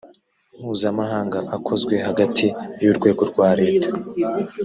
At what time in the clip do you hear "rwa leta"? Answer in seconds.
3.31-3.89